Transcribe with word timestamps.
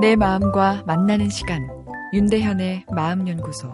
내 0.00 0.16
마음과 0.16 0.84
만나는 0.86 1.28
시간 1.28 1.68
윤대현의 2.12 2.86
마음연구소 2.92 3.70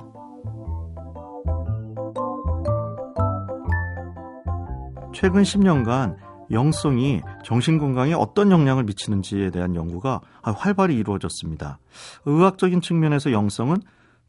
최근 5.15 5.43
10년간 5.43 6.17
영성이 6.51 7.23
정신건강에 7.45 8.15
어떤 8.15 8.51
영향을 8.51 8.85
미치는지에 8.85 9.51
대한 9.51 9.75
연구가 9.75 10.21
활발히 10.43 10.97
이루어졌습니다. 10.97 11.79
의학적인 12.25 12.81
측면에서 12.81 13.33
영성은 13.33 13.79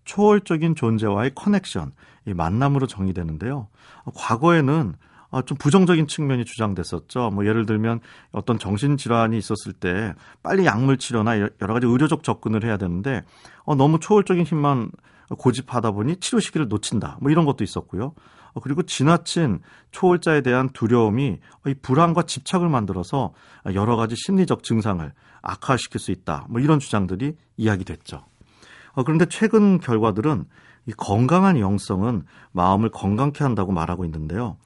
초월적인 0.06 0.76
존재와의 0.76 1.36
커넥션, 1.36 1.92
만남으로 2.26 2.88
정의되는데요. 2.88 3.68
과거에는 4.16 4.94
아, 4.96 5.09
좀 5.46 5.58
부정적인 5.58 6.08
측면이 6.08 6.46
주장됐었죠. 6.46 7.30
뭐 7.30 7.46
예를 7.46 7.66
들면 7.66 8.00
어떤 8.32 8.58
정신질환이 8.58 9.38
있었을 9.38 9.74
때 9.74 10.14
빨리 10.42 10.66
약물 10.66 10.98
치료나 10.98 11.40
여러 11.40 11.74
가지 11.74 11.86
의료적 11.86 12.24
접근을 12.24 12.64
해야 12.64 12.78
되는데 12.78 13.24
어, 13.64 13.76
너무 13.76 14.00
초월적인 14.00 14.44
힘만 14.44 14.92
고집하다 15.38 15.92
보니 15.92 16.18
치료 16.18 16.40
시기를 16.40 16.68
놓친다. 16.68 17.18
뭐 17.22 17.32
이런 17.32 17.46
것도 17.46 17.64
있었고요. 17.64 18.14
어, 18.54 18.60
그리고 18.62 18.82
지나친 18.82 19.60
초월자에 19.92 20.42
대한 20.42 20.70
두려움이 20.70 21.40
이 21.68 21.74
불안과 21.82 22.24
집착을 22.24 22.68
만들어서 22.68 23.34
여러 23.74 23.96
가지 23.96 24.16
심리적 24.16 24.64
증상을 24.64 25.14
악화시킬 25.42 26.00
수 26.00 26.12
있다. 26.12 26.48
뭐 26.50 26.60
이런 26.60 26.80
주장들이 26.80 27.36
이야기됐죠. 27.58 28.26
어, 28.94 29.04
그런데 29.04 29.26
최근 29.28 29.80
결과들은 29.80 30.46
이 30.88 30.92
건강한 30.94 31.60
영성은 31.60 32.24
마음을 32.52 32.90
건강케 32.90 33.44
한다고 33.44 33.72
말하고 33.72 34.06
있는데요. 34.06 34.58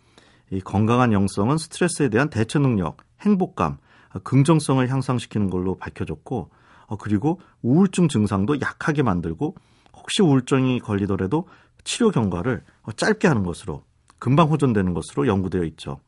이 0.53 0.61
건강한 0.61 1.13
영성은 1.13 1.57
스트레스에 1.57 2.09
대한 2.09 2.29
대처 2.29 2.59
능력, 2.59 2.97
행복감, 3.21 3.77
긍정성을 4.23 4.87
향상시키는 4.87 5.49
걸로 5.49 5.75
밝혀졌고, 5.77 6.51
어, 6.85 6.97
그리고 6.97 7.39
우울증 7.63 8.07
증상도 8.07 8.61
약하게 8.61 9.01
만들고, 9.01 9.55
혹시 9.95 10.21
우울증이 10.21 10.79
걸리더라도 10.79 11.47
치료 11.83 12.11
경과를 12.11 12.61
어, 12.83 12.91
짧게 12.91 13.27
하는 13.27 13.43
것으로, 13.43 13.83
금방 14.19 14.49
호전되는 14.49 14.93
것으로 14.93 15.25
연구되어 15.25 15.63
있죠. 15.63 15.99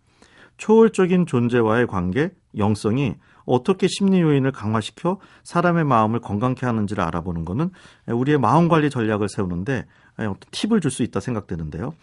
초월적인 0.58 1.26
존재와의 1.26 1.88
관계, 1.88 2.32
영성이 2.56 3.16
어떻게 3.46 3.88
심리 3.88 4.22
요인을 4.22 4.52
강화시켜 4.52 5.20
사람의 5.44 5.86
마음을 5.86 6.20
건강케 6.20 6.66
하는지를 6.66 7.04
알아보는 7.04 7.46
것은 7.46 7.72
우리의 8.08 8.38
마음 8.38 8.70
관리 8.70 8.90
전략을 8.90 9.28
세우는데 9.28 9.86
어떤 10.18 10.38
팁을 10.52 10.82
줄 10.82 10.92
수 10.92 11.04
있다 11.04 11.20
생각되는데요. 11.20 11.94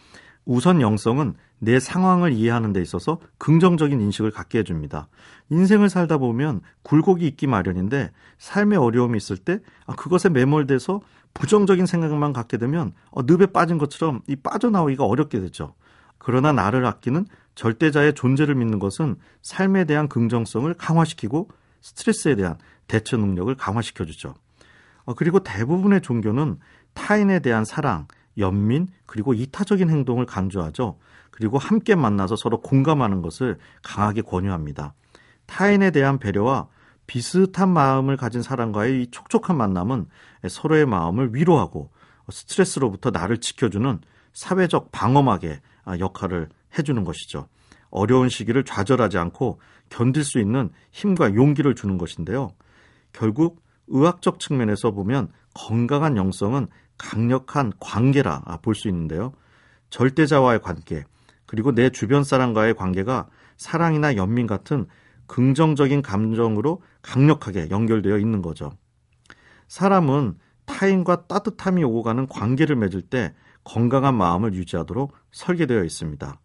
우선 0.45 0.81
영성은 0.81 1.35
내 1.59 1.79
상황을 1.79 2.33
이해하는 2.33 2.73
데 2.73 2.81
있어서 2.83 3.21
긍정적인 3.39 4.01
인식을 4.01 4.33
갖게 4.33 4.59
해줍니다. 4.59 5.09
인생을 5.51 5.89
살다 5.89 6.19
보면 6.19 6.61
굴곡이 6.83 7.27
있기 7.29 7.47
마련인데 7.47 8.11
삶의 8.39 8.79
어려움이 8.79 9.17
있을 9.17 9.37
때 9.37 9.61
아, 9.87 9.95
그것에 9.95 10.29
매몰돼서 10.29 11.01
부정적인 11.35 11.87
생각만 11.87 12.33
갖게 12.33 12.59
되면 12.59 12.93
어, 13.11 13.23
늪에 13.23 13.47
빠진 13.47 13.79
것처럼 13.79 14.21
이 14.27 14.37
빠져나오기가 14.37 15.05
어렵게 15.05 15.41
되죠. 15.41 15.75
그러나 16.19 16.53
나를 16.53 16.85
아끼는 16.85 17.27
절대자의 17.55 18.15
존재를 18.15 18.55
믿는 18.55 18.79
것은 18.79 19.17
삶에 19.43 19.85
대한 19.85 20.09
긍정성을 20.09 20.73
강화시키고 20.75 21.49
스트레스에 21.81 22.35
대한 22.35 22.57
대처 22.89 23.17
능력을 23.17 23.55
강화시켜주죠. 23.55 24.35
어, 25.05 25.15
그리고 25.15 25.41
대부분의 25.41 26.01
종교는 26.01 26.59
타인에 26.95 27.41
대한 27.41 27.65
사랑, 27.65 28.07
연민, 28.39 28.89
그리고 29.07 29.35
이타적인 29.35 29.91
행동을 29.91 30.27
강조하죠. 30.27 30.99
그리고 31.31 31.59
함께 31.59 31.95
만나서 31.95 32.37
서로 32.37 32.61
공감하는 32.61 33.23
것을 33.23 33.59
강하게 33.83 34.23
권유합니다. 34.23 34.95
타인에 35.47 35.91
대한 35.91 36.19
배려와 36.19 36.69
비슷한 37.07 37.69
마음을 37.69 38.17
가진 38.17 38.43
사람과의 38.43 39.03
이 39.03 39.11
촉촉한 39.11 39.57
만남은 39.57 40.07
서로의 40.49 40.87
마음을 40.87 41.35
위로하고 41.35 41.91
스트레스로부터 42.31 43.11
나를 43.11 43.39
지켜주는 43.39 44.01
사회적 44.33 44.93
방어막의 44.93 45.61
역할을 45.99 46.49
해주는 46.79 47.05
것이죠. 47.05 47.49
어려운 47.91 48.29
시기를 48.29 48.65
좌절하지 48.65 49.19
않고 49.19 49.61
견딜 49.91 50.25
수 50.25 50.39
있는 50.39 50.71
힘과 50.91 51.35
용기를 51.35 51.75
주는 51.75 51.99
것인데요. 51.99 52.53
결국 53.13 53.63
의학적 53.89 54.41
측면에서 54.41 54.93
보면 54.93 55.29
건강한 55.55 56.17
영성은 56.17 56.69
강력한 56.99 57.73
관계라 57.81 58.43
볼 58.63 58.75
수 58.75 58.89
있는데요. 58.89 59.33
절대자와의 59.91 60.63
관계, 60.63 61.05
그리고 61.47 61.75
내 61.75 61.91
주변 61.91 62.25
사람과의 62.25 62.75
관계가 62.75 63.29
사랑이나 63.57 64.17
연민 64.17 64.47
같은 64.47 64.87
긍정적인 65.27 66.03
감정으로 66.03 66.83
강력하게 67.03 67.69
연결되어 67.71 68.19
있는 68.19 68.43
거죠. 68.43 68.73
사람은 69.69 70.39
타인과 70.65 71.27
따뜻함이 71.27 71.83
오고 71.85 72.03
가는 72.03 72.27
관계를 72.27 72.77
맺을 72.77 73.03
때 73.03 73.35
건강한 73.65 74.15
마음을 74.15 74.55
유지하도록 74.55 75.13
설계되어 75.33 75.85
있습니다. 75.85 76.41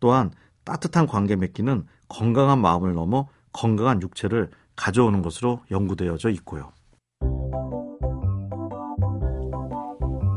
또한 0.00 0.30
따뜻한 0.64 1.06
관계 1.06 1.36
맺기는 1.36 1.86
건강한 2.08 2.60
마음을 2.60 2.94
넘어 2.94 3.28
건강한 3.52 4.00
육체를 4.00 4.50
가져오는 4.76 5.22
것으로 5.22 5.62
연구되어져 5.70 6.30
있고요. 6.30 6.72